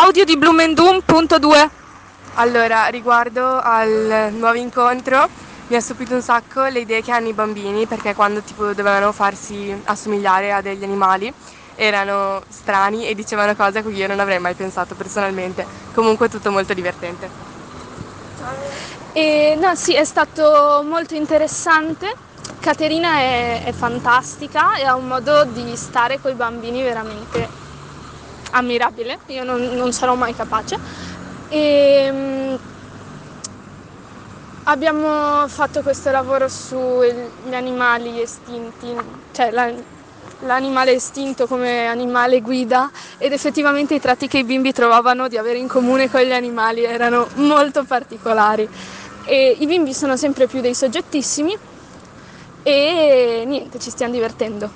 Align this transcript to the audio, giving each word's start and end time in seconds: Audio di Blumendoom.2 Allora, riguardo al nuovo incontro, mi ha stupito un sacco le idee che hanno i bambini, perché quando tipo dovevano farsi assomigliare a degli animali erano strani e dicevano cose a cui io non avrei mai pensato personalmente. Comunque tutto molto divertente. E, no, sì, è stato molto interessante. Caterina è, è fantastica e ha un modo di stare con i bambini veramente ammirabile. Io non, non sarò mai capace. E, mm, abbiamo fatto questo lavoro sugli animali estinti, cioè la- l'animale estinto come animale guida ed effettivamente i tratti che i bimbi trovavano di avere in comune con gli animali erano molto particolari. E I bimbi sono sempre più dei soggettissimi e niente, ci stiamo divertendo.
Audio 0.00 0.24
di 0.24 0.36
Blumendoom.2 0.36 1.68
Allora, 2.34 2.86
riguardo 2.86 3.58
al 3.60 4.28
nuovo 4.30 4.56
incontro, 4.56 5.28
mi 5.66 5.74
ha 5.74 5.80
stupito 5.80 6.14
un 6.14 6.22
sacco 6.22 6.64
le 6.66 6.78
idee 6.78 7.02
che 7.02 7.10
hanno 7.10 7.26
i 7.26 7.32
bambini, 7.32 7.84
perché 7.86 8.14
quando 8.14 8.40
tipo 8.42 8.66
dovevano 8.66 9.10
farsi 9.10 9.76
assomigliare 9.86 10.52
a 10.52 10.60
degli 10.60 10.84
animali 10.84 11.34
erano 11.74 12.42
strani 12.48 13.08
e 13.08 13.16
dicevano 13.16 13.56
cose 13.56 13.78
a 13.78 13.82
cui 13.82 13.96
io 13.96 14.06
non 14.06 14.20
avrei 14.20 14.38
mai 14.38 14.54
pensato 14.54 14.94
personalmente. 14.94 15.66
Comunque 15.92 16.28
tutto 16.28 16.52
molto 16.52 16.74
divertente. 16.74 17.28
E, 19.14 19.58
no, 19.60 19.74
sì, 19.74 19.94
è 19.94 20.04
stato 20.04 20.84
molto 20.86 21.16
interessante. 21.16 22.14
Caterina 22.60 23.16
è, 23.16 23.64
è 23.64 23.72
fantastica 23.72 24.76
e 24.76 24.84
ha 24.84 24.94
un 24.94 25.08
modo 25.08 25.42
di 25.42 25.74
stare 25.74 26.20
con 26.20 26.30
i 26.30 26.34
bambini 26.34 26.82
veramente 26.84 27.57
ammirabile. 28.58 29.18
Io 29.26 29.44
non, 29.44 29.60
non 29.74 29.92
sarò 29.92 30.14
mai 30.14 30.34
capace. 30.34 30.76
E, 31.48 32.08
mm, 32.12 32.54
abbiamo 34.64 35.46
fatto 35.48 35.82
questo 35.82 36.10
lavoro 36.10 36.48
sugli 36.48 37.54
animali 37.54 38.20
estinti, 38.20 38.94
cioè 39.32 39.50
la- 39.50 39.72
l'animale 40.42 40.92
estinto 40.92 41.46
come 41.46 41.86
animale 41.86 42.40
guida 42.40 42.90
ed 43.16 43.32
effettivamente 43.32 43.94
i 43.94 44.00
tratti 44.00 44.28
che 44.28 44.38
i 44.38 44.44
bimbi 44.44 44.72
trovavano 44.72 45.26
di 45.28 45.36
avere 45.36 45.58
in 45.58 45.66
comune 45.68 46.08
con 46.10 46.20
gli 46.20 46.32
animali 46.32 46.84
erano 46.84 47.28
molto 47.34 47.84
particolari. 47.84 48.68
E 49.24 49.56
I 49.58 49.66
bimbi 49.66 49.92
sono 49.94 50.16
sempre 50.16 50.46
più 50.46 50.60
dei 50.60 50.74
soggettissimi 50.74 51.56
e 52.62 53.44
niente, 53.46 53.78
ci 53.78 53.90
stiamo 53.90 54.12
divertendo. 54.12 54.70